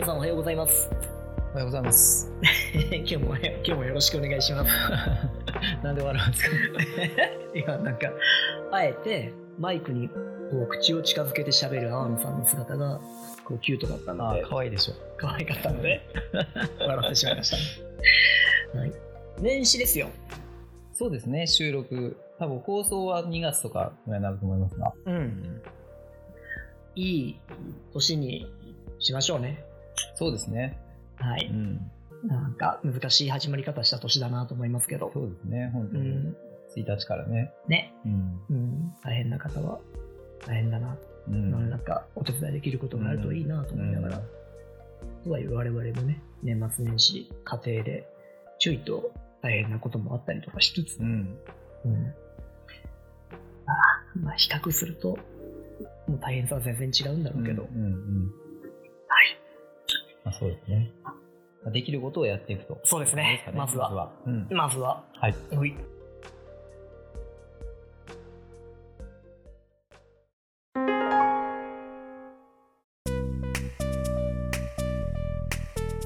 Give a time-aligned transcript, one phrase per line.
[0.00, 0.88] 皆さんおはようございます。
[1.52, 2.32] おはようございます。
[2.90, 4.70] 今日も、今日もよろしくお願いします。
[5.84, 6.56] なんで笑うんですか？
[7.54, 8.10] 今なんか、
[8.72, 10.16] あえてマイクにこ
[10.62, 12.98] う口を近づけて喋るアーノさんの姿が
[13.44, 14.94] こうキュートだったのあで、可愛いでしょ。
[15.18, 16.00] 可愛かったので、
[16.80, 17.50] 笑ってしまいまし
[18.72, 18.78] た。
[18.78, 18.92] はい。
[19.38, 20.08] 年始ですよ。
[20.94, 22.16] そうですね、収録。
[22.38, 24.94] 多分放送は2月とかぐらいになると思いますが。
[25.04, 25.60] うん。
[26.94, 27.40] いい
[27.92, 28.50] 年に
[28.98, 29.68] しましょうね。
[30.20, 30.78] そうですね。
[31.16, 31.48] はい。
[31.50, 31.90] うん。
[32.28, 35.10] なんか難しい始まり方した年だなと思いますけど。
[35.14, 36.10] そうですね、本当に。
[36.10, 36.36] うん。
[36.76, 37.54] 1日からね。
[37.68, 37.94] ね。
[38.04, 38.40] うん。
[38.50, 38.94] うん。
[39.02, 39.80] 大変な方は
[40.46, 40.94] 大変だな。
[41.26, 41.70] う世のん。
[41.70, 44.22] 中お手伝いできることがあるといいなと思いながら。
[45.24, 48.06] とはいえ我々もね、年末年始、家庭で、
[48.58, 51.38] ちょいと大変なこともあったりとかしつつ、うん。
[51.86, 52.04] うん
[53.64, 55.16] まあ、まあ、比較すると、
[56.06, 57.78] もう大変さは全然違うんだろうけど、うん。
[57.78, 57.84] うん。
[57.84, 58.32] うん。
[59.08, 59.39] はい。
[60.24, 60.90] まあ、そうですね。
[61.04, 62.80] まあできることをやっていくと。
[62.84, 64.12] そうですねですかまずはまずは。
[64.26, 64.48] うん。
[64.50, 65.34] まずは、はい。
[65.52, 65.74] おい。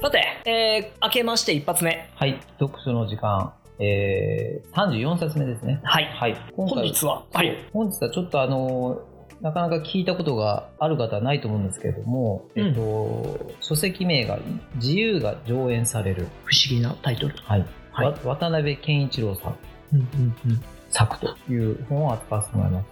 [0.01, 2.09] さて、えー、明けまして一発目。
[2.15, 2.39] はい。
[2.59, 3.53] 読書の時間。
[3.79, 5.81] えー、34冊目ですね。
[5.83, 6.05] はい。
[6.05, 6.37] はい。
[6.55, 7.57] 今本日は、はい。
[7.73, 9.01] 本日はちょっとあの
[9.41, 14.39] なかなか聞いたことがある方はないと思うんですけれども、うんえっと、書籍名が
[14.75, 19.57] 「自由が上演される不思議なタイトル。」はいはいわ渡辺健一郎さん
[19.93, 20.61] うんうんうん。
[20.89, 22.83] 作という本を扱わせてもらいま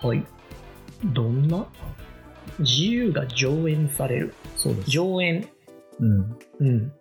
[0.00, 0.06] す。
[0.06, 0.24] はい。
[1.04, 1.66] どんな？
[2.58, 4.34] 自由が上演される。
[4.56, 4.90] そうです。
[4.90, 5.48] 上演。
[5.98, 6.92] うん、うん。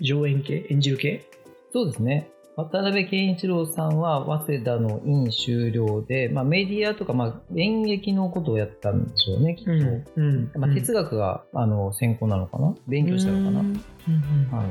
[0.00, 0.66] 上演系？
[0.70, 1.24] 演じる系？
[1.72, 2.30] そうですね。
[2.58, 9.70] 渡辺健一郎さんは早稲田の院修了で、まあ、メディアとか、まあ、演劇のことをやったんでしょうね、きっと。
[10.16, 10.50] うん。
[10.56, 12.74] まあ、哲学が、あの専攻なのかな？
[12.88, 14.64] 勉強したのかな、うんうんは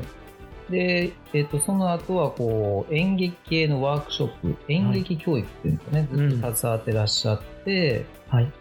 [0.68, 8.52] い、で、えっとその後はこう演劇系のワークショップ演劇教育っていうんですかね、うんずっと携わってらっしゃって、はい。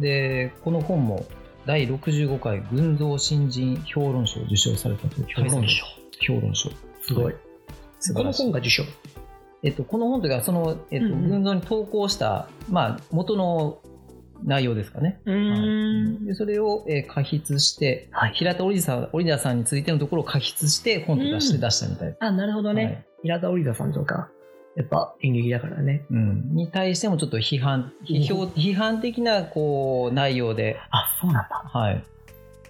[0.00, 1.24] でこの本も
[1.66, 5.84] 第65回群像新人評論賞を受賞されたという評論賞。
[6.20, 6.68] 評論賞
[7.00, 7.34] すごい。
[8.14, 8.84] この本が受賞。
[9.62, 13.78] えっと、この本というかその、えっと群像に投稿した、まあ、元の
[14.44, 15.56] 内容ですかね、うは
[16.20, 16.26] い。
[16.26, 18.32] でそれを、えー過筆して、はい。
[18.34, 22.76] 平田織田さん織田さんについてのところを過筆して本と出してうん出したみたいですあ、なるほどはい。
[22.76, 23.06] ね。
[23.22, 24.30] 平田織田さんとか、
[24.76, 26.04] やっぱ演劇だからね。
[26.10, 31.70] うん、に対してもちょっと批判批評批判的なこう内容で、あ、そうなんだ。
[31.72, 32.04] はい、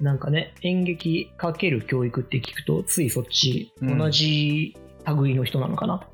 [0.01, 3.99] なんかね、演劇かける教育って聞くと、ついそっち、うん。
[3.99, 4.77] 同じ
[5.07, 6.07] 類の人なのかな？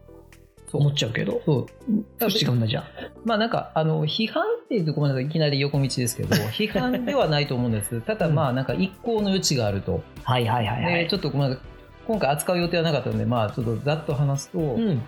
[0.71, 1.67] と思っちゃうけど、そ
[2.21, 2.85] う違うんだじゃあ。
[3.25, 8.01] まあなんかあの批判っていうとごめんなさいいきなり横道ですけど 批判ではないと思うんです。
[8.03, 11.65] ただまあなんか一向の余地があると、はいはいはいはちょっとごめんなさい。
[12.07, 15.03] 今回扱う予定はなかったのでまあちょっとざっと話すと、うん。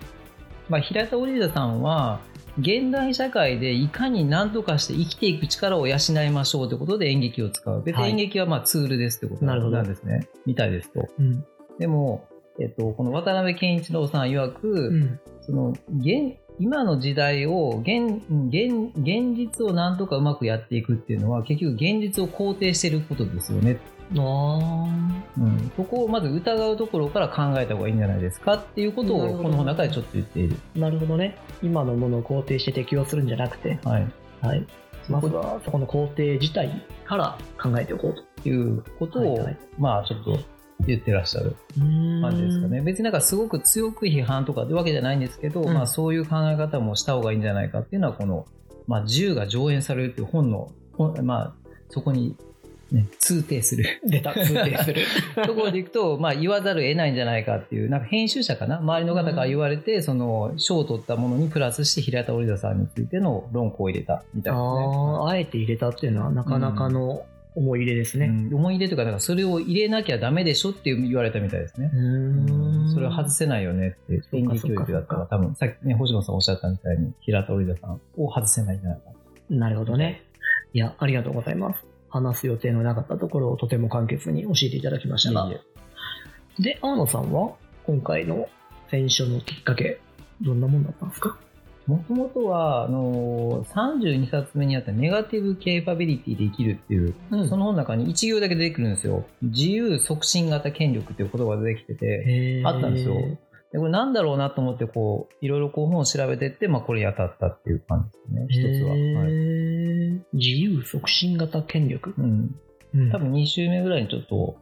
[0.69, 2.21] まあ、平田織田さんは
[2.57, 7.83] 現代社会でいかに何とかして生きていく力を養いましょうということで演劇を使う。
[7.83, 8.11] 別にはい。
[8.11, 11.07] 演劇はまあツールですということなんですね、みたいですと。
[11.19, 11.45] うん。
[11.79, 12.27] でも、
[12.59, 15.19] えっと、この渡辺健一郎さん曰く、うん。
[15.41, 23.79] その現今の時代を現現現実を何とかうまくやっていくっていうのは結局現実を肯定していることですよね、
[24.17, 24.85] あ
[25.37, 28.55] うん、そこをまず疑うところから考えた方がいいんじゃないですか。
[28.55, 31.37] っていうことをこの中でちょっと言っている、ーなるほどね。
[31.63, 34.07] 今のものを肯定して適用するんじゃなくて、はい、
[34.41, 34.67] はい。
[35.09, 38.23] まずはそこの肯定自体から考えておこうと。
[38.43, 39.57] いうことを、はいはい。
[39.77, 40.39] まあちょっと
[40.87, 41.55] 言ってらっしゃる
[42.21, 42.81] 感じですかね。
[42.81, 48.45] 別になんかすごく強く批判とかってわけじゃないんですけど、うんまあそういう考え方もした方がいいんじゃないかっていうのはこの、
[48.87, 51.53] まあ自由が上演されるっていう本の、本まあ
[51.89, 52.35] そこに、
[52.91, 55.01] ね、通底する 出た、通底する。
[55.45, 58.79] ところでいくと、まあ言わざるを得ないんじゃないかっていう、なんか編集者かな？
[58.79, 64.69] 周りの方から言われて、その賞を取ったものにプラスして平田織田さんについての論考を入れたみたいですね。
[64.69, 67.23] ああ、あえて入れたっていうのはなかなかの
[67.55, 68.27] 思い入れですね。
[68.27, 71.91] うん思い入れというか、なんかそれを入れなきゃダメでしょって言われたみたいですね。
[72.93, 79.05] それを外せないよねって、演技教育だったら多分、さっきね、星野さんおっしゃったみたいに、平田織田さんを外せないんじゃないか。
[79.49, 80.23] なるほどね。
[80.73, 81.83] いや、ありがとうございます。
[82.09, 85.49] 話す予定のなかったところをとても簡潔に教えていただきましたが。
[86.59, 87.53] で、アーノさんは
[87.85, 88.49] 今回の
[88.89, 89.99] 選書のきっかけ、
[90.41, 91.37] どんなもんだったんですか？
[91.87, 99.25] もともとは、あのー、32冊目にあったネガティブケーパビリティで生きるっていう、うんその本の中に1行だけ出てくるんですよ。
[99.41, 103.15] 自由促進型権力っていう言葉が出てきてて、あったんですよ。
[103.71, 108.91] でこれなんだろうなと思って、こう、いろいろこう本を調べてって、まあこれに当たったっていう感じですね、一つは。
[108.91, 109.31] はい
[110.33, 112.13] 自由促進型権力？
[112.17, 112.55] うん、
[112.93, 114.57] うん多分2週目ぐらいにちょっと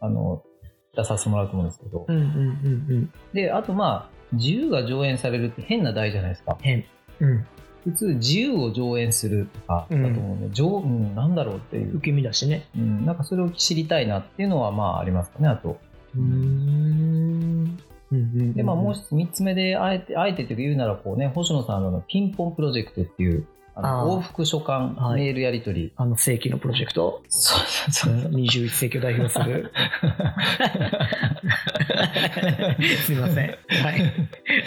[0.00, 0.42] あの、
[0.94, 2.04] 出させてもらうと思うんですけど。
[2.06, 2.38] うんうんうんう
[2.94, 3.12] ん。
[3.32, 6.56] で、あとまあ、自由が上演されるって変な題じゃないですか。
[6.60, 6.84] 変。
[7.20, 7.46] うん。
[7.84, 11.96] 普通、自由を上演するとかだと思うんで、上うん、なんだろうっていう。
[11.96, 12.66] 受け身だしね。
[12.76, 15.78] うん、なんかそれを知りたいなっていうのはまあありますかね、あと。
[16.16, 17.78] うーん。
[18.12, 23.46] うんうんで、まあもう一つ、三つ目で、あえて、あえてというか言うならこうね、星野さんのピンポンプロジェクトっていう、
[23.76, 25.92] あの往復書簡、はいメールやり取り。
[25.96, 27.22] あの世紀のプロジェクト。
[27.28, 27.58] そう
[27.92, 29.72] そう21世紀を代表する。
[33.04, 33.46] すみません。
[33.46, 33.58] はい。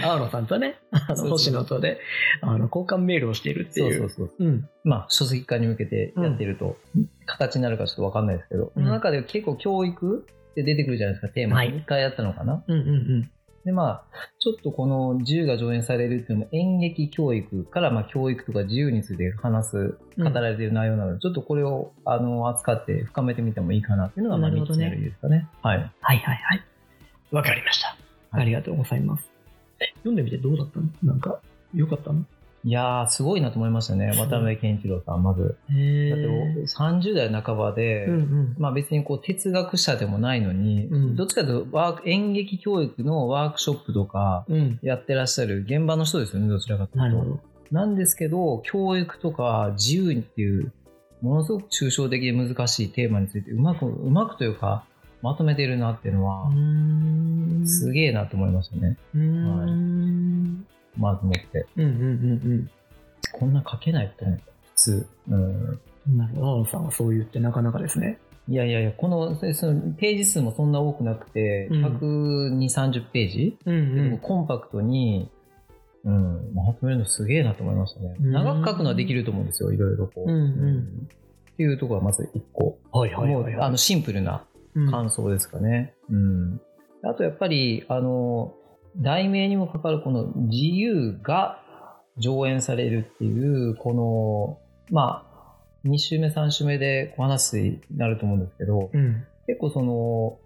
[0.04, 2.00] 青野さんとね、あのそうそう星野とで、
[2.42, 3.94] あの、交換メールをしているっていう。
[4.00, 4.46] そうそうそう。
[4.46, 4.70] うん。
[4.84, 6.78] まあ、書籍化に向けてやってると、
[7.26, 11.58] 形になるかちょっとわかんないですけど、うんその中で結構教育って出てくるじゃないですか、テーマ。
[11.58, 12.64] はい一回やったのかな？
[12.68, 13.32] うんうん
[13.68, 14.04] で、まあ、
[14.40, 25.48] ちょっとこの自由が上演されるっていうのも演劇教育から、まあ、教育とか自由について話す、うん語られている内容なので、ちょっとこれを、あの、扱って深めてみてもいいかなっていうのが、まあ、3なるほどねつ目ですかね。
[25.62, 25.78] はい。
[25.78, 26.64] はいはいはい。
[27.32, 27.90] わかりました。
[28.32, 29.30] はいありがとうございます。
[29.98, 30.88] 読んでみてどうだったの？
[31.04, 31.40] なんか、
[31.76, 32.26] よかったの？
[32.68, 34.08] いやー、すごいなと思いましたね。
[34.18, 35.56] 渡辺健一郎さん、まず。
[35.72, 38.56] へだって、30代半ばで、うんうん。
[38.60, 44.80] まあ別にこう哲学者でもないのに、うんどっちかというとワーク演劇教育のワークショップとかうん。
[44.82, 47.40] やってらっしゃる現場の人ですよね、どちらかというと。
[47.72, 47.86] な。
[47.86, 50.74] なんですけど、教育とか自由っていう、
[51.22, 54.84] ものすごく抽象的で難しいテーマについて、うまく、うまくというか、
[55.22, 56.52] まとめてるなっていうのは。
[57.66, 58.98] すげえなと思いましたね。
[59.16, 59.87] うーん。
[60.98, 61.66] まず思って。
[61.78, 61.94] うんうんう
[62.56, 62.70] ん
[63.34, 64.46] こんな書けないと思った。
[64.46, 65.08] 普通。
[65.30, 65.80] うん。
[66.08, 66.18] うん。
[66.18, 66.66] なるほど。
[66.66, 68.20] さんはそう言ってなかなかですね。
[68.48, 73.58] いやいやいや、この、そのページ数もそんな多くなくて、うん120、30ページ？
[73.66, 75.30] うんでもコンパクトに、
[76.06, 78.16] うん、まとめるのすげえなと思いましたね。
[78.20, 80.32] うん長く書くのはできると思うんですよ、いろいろこう。
[80.32, 81.08] うんうん
[81.54, 82.78] っていうところがまず一個。
[82.92, 83.54] はいはいもはいはい。
[83.56, 84.46] うあのシンプルな
[84.76, 85.94] うん感想ですかね。
[86.10, 86.62] うん。
[87.04, 88.54] あとやっぱり、あの、
[88.96, 91.62] 題名にもかかるこの自由が
[92.18, 94.60] 上演されるっていう、この、
[94.92, 95.28] まあ、
[95.86, 99.26] 2週目、3週目でお話になると思うんですけど、うん。
[99.46, 100.40] 結構その、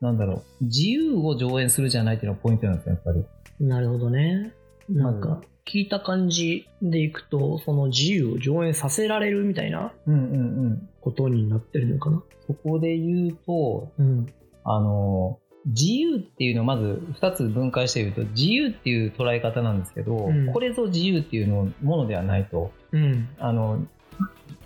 [0.00, 3.24] なんだろう、自由を上演するじゃないっていうのがポイントなんですよ、やっぱり。
[3.60, 4.52] なるほどね。
[4.88, 10.88] なんまか、聞いた感じでいくと、その自由を上演させられるみたいなうんうんうん。
[11.00, 12.22] ことになってるのかな。
[12.46, 14.26] そこで言うと、うん。
[14.64, 22.72] あの、自由っていうのをまず2つ分解して言うと、自由っていう捉え方なんですけど、うんこれぞ自由っていうのものではないと。
[22.92, 23.28] うん。
[23.38, 23.86] あの、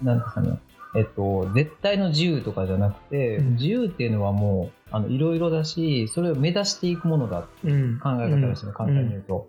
[0.02, 0.58] なんですかね。
[0.96, 8.00] えっと、絶対の自由とかじゃなくて、うん自由っていうのはもう、あの、いろいろだし、それを目指していくものだうん。
[8.00, 9.48] 考え方ですね、簡単に言うと。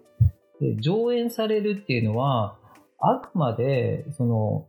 [0.61, 2.57] で、上演されるっていうのは、
[2.99, 4.67] あくまで、その、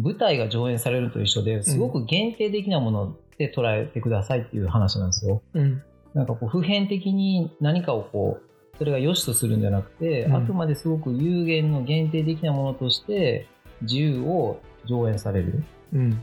[0.00, 5.42] 舞台が上演されると一緒ですごく限定的なもので捉えてくださいっていう話なんですよ。
[5.54, 5.82] うん。
[6.16, 13.46] なんかこう、普遍的に何かをこう、それが良しとするんじゃなくて、うんあくまですごく有限の限定的なものとして、
[13.82, 15.62] 自由を上演される。
[15.92, 16.22] うん。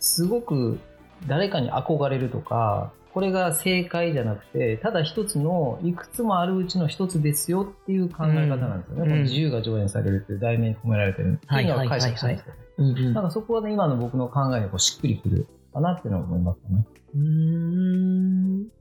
[0.00, 0.80] すごく
[1.28, 9.02] 誰かに憧れるとか、これが正解じゃなくて、ただ一つの、いくつもあるうちの一つですよっていう考え方なんですよね。
[9.02, 12.56] うんこの自由が上演されるっていう題名に込められてるっていうのは解釈したんですけど。
[12.78, 12.98] うん。
[12.98, 16.84] うんなんかそこはね、今の僕の考えにこうしっくりくるかなっていうのは思いますね。
[17.14, 18.79] うーん。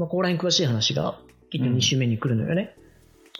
[0.00, 1.18] まあ、ここら辺詳しい話が、
[1.50, 2.74] きっと2週目に来るのよね。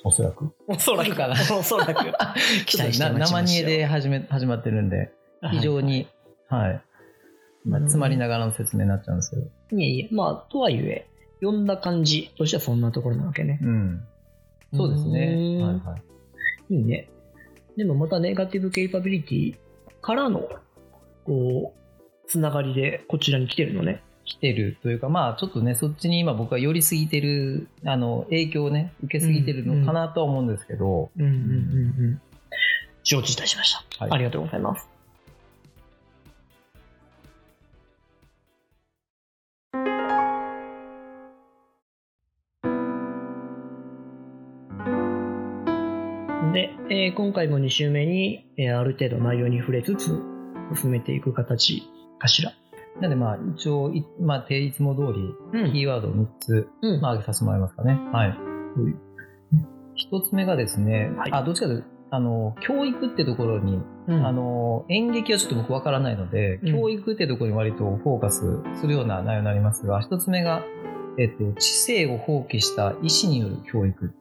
[0.04, 0.52] おそらく。
[0.66, 1.94] おそらくかな おそらく。
[2.66, 5.10] 期待してな待ち生煮えで始め始まってるんで、
[5.52, 6.06] 非常に、
[6.48, 6.82] はい。
[7.64, 9.42] まあ、詰まりながらの説明になっちゃうんですけど。
[9.80, 11.06] いえいえ、まあ、とはいえ、
[11.40, 13.58] 読んだ感じとしてはそんなところなわけね。
[13.62, 14.02] うん。
[14.74, 15.60] そうですね。
[15.62, 15.96] うんはいは
[16.68, 16.74] い。
[16.74, 17.08] いいね。
[17.78, 19.56] でもまたネガティブケイパビリティ
[20.02, 20.46] からの、
[21.24, 24.02] こう、つながりでこちらに来てるのね。
[24.30, 31.40] 来てるというか、まあちょっとね、そっちに今僕は寄りすぎてる、あの、影響をね、受けすぎてるのかなとは思うんですけど、うんうんうんう
[32.12, 32.20] ん。
[33.02, 34.04] 承知いたしました。
[34.04, 34.88] はいありがとうございます。
[46.52, 50.22] で、えー今回も2週目に、えーある程度内容に触れつつ
[50.80, 51.82] 進めていく形
[52.18, 52.52] かしら。
[53.00, 57.00] なんでまあ一応、いまあ、定いつも通り、うキーワードを3つ、うん。
[57.00, 57.98] まあ、挙げさせてもらいますかね。
[58.12, 58.34] はい。
[59.94, 70.62] 一つ目がですね、はいあ、どっちかというと、あの、教育ってところに、うんあの、演劇はちょっと僕わからないので、うん教育ってところに割とフォーカスするような内容になりますが、一つ目が、
[71.18, 74.14] えっと、知性を放棄した医師による教育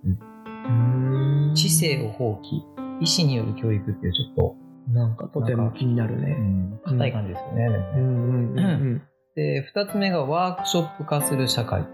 [1.55, 4.55] 知性を放棄、医師による教育っていうちょっと、
[4.93, 6.31] なんかとても気になるうね。
[6.33, 7.65] ん、硬い感じですよね。
[7.95, 9.01] うんうんうんうん。
[9.35, 11.85] で、二つ目がワークショップ化する社会。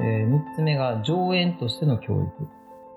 [0.00, 2.30] えー、三つ目が上演としての教育。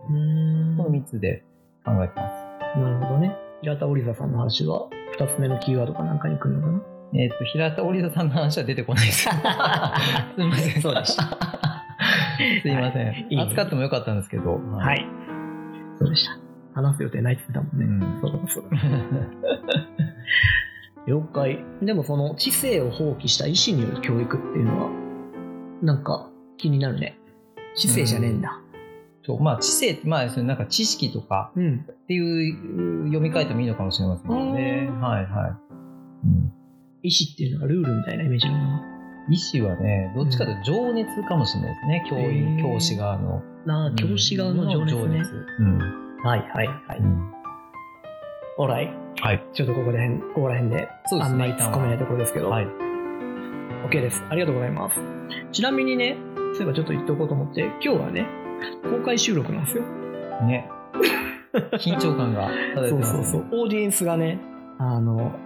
[0.08, 1.44] この三つで
[1.84, 2.80] 考えてます。
[2.80, 3.36] なるほどね。
[3.62, 4.88] 平田織座さんの話は、
[5.18, 6.96] 二つ目のキーワードかなんかに来るのかな？
[7.14, 9.24] えっ、と、平田織田さんの話は出てこないです。
[9.28, 10.82] すいません。
[10.82, 11.24] そうでした。
[12.62, 13.14] すいません。
[13.30, 14.60] いいね扱ってもよかったんですけど。
[14.78, 14.94] は。
[14.94, 15.06] い。
[15.98, 16.45] そうでした。
[16.76, 18.06] 話す予定ないって言ってたもんね。
[18.06, 18.78] うんそうだそうだ。
[21.08, 21.60] 了解。
[21.82, 24.90] でもその知性を放棄した意思による教育っていうのは、
[25.82, 27.18] なんか気になるね。
[27.76, 28.62] 知性じゃねえんだ。
[29.24, 31.86] そうまあ、知性、まあ、そのなんか知識とかうん。
[31.90, 34.88] っていう読み替えてもいいのかもしれませんけどね。
[34.90, 35.52] うんはいはい。
[36.26, 36.52] うん
[37.04, 38.60] 意思っていうのがルールみたいなイメージなの？
[38.60, 38.96] かな。
[39.30, 42.06] 意志はね、どっちかというと情熱かもしれないですね。
[42.10, 43.44] 教員、教師側の。
[43.66, 45.22] なあ、教師側の情熱ね。
[45.60, 46.05] うん。
[46.26, 47.00] はいはいはい。
[47.00, 47.32] うん
[48.58, 48.94] オーライ。
[49.20, 49.44] はい。
[49.54, 52.50] ちょっとここら辺、ここら辺で、そうですねあんまり突っ込めないところですけど。
[52.50, 52.68] はい。
[53.86, 54.24] OK です。
[54.30, 54.98] ありがとうございます。
[55.52, 56.18] ちなみにね、
[56.54, 58.26] そういえばちょっと言っておこうと思って、今日はね、
[58.84, 59.84] 公開収録なんですよ。
[60.48, 60.70] ね。
[61.74, 63.46] 緊張感が漂ってそうそうそう。
[63.52, 64.40] オーディエンスがね、
[64.80, 65.38] あの、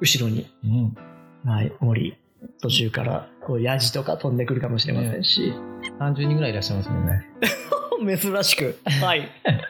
[0.00, 1.48] 後ろに、うん。
[1.48, 2.18] はい、森、
[2.60, 5.54] 途中から、こう、ヤジとか飛んでくるかもしれませんし、
[6.00, 7.24] 30人ぐらいいらっしゃいますもんね。
[8.04, 9.28] 珍しく、はい。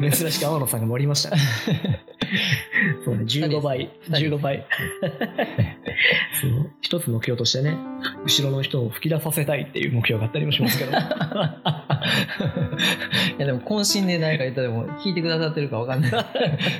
[0.00, 1.42] 珍しく天野さんが盛りましたね。
[3.04, 4.66] そうね、15倍、二人15倍。
[6.40, 7.76] そう、一つ目標としてね、
[8.24, 10.90] 後ろの人を吹き出させたいっていう目標があったりもしますけど。
[10.92, 10.94] い
[13.38, 16.12] やでも渾身で何か言ったらもう聞いてくださってるかわかんない。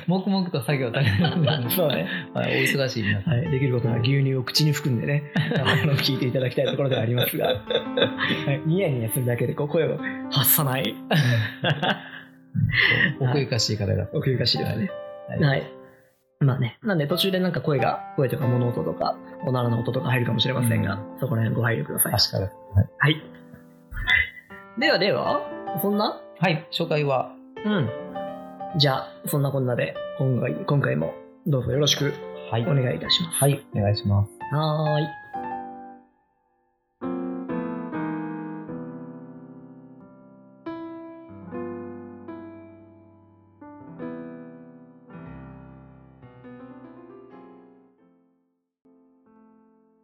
[0.07, 2.07] 黙々と作業されてるそうね。
[2.33, 3.33] はい、お忙しい皆さん。
[3.33, 9.97] はい、できることなら牛乳を口に含んでね、あの聞いていただきたいところではありますが、はい、ニヤニヤするだけでこう声を
[10.31, 10.95] 発さない、
[13.19, 14.07] 奥ゆかしい方が。
[14.13, 14.89] 奥ゆかしいですね。
[15.29, 15.63] はいはい。
[16.39, 22.11] まあね、なんで途中でなんか声が、声とか物音とか、おならの音とか入るかもしれませんが、そこら辺ご配慮ください。
[22.11, 22.55] 確かです。
[22.75, 22.87] はい。
[22.99, 23.23] はい。
[24.79, 25.41] ではでは、
[25.81, 27.31] そんなはい、初回は、
[27.63, 27.89] うん。
[28.77, 31.13] じゃあ、そんなこんなで、今回今回も
[31.47, 32.13] どうぞよろしく
[32.51, 32.63] はい。
[32.63, 33.37] お願いいたします。
[33.37, 34.31] はい、お願いします。
[34.55, 35.24] はーい。